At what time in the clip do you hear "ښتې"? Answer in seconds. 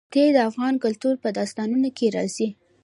0.09-0.23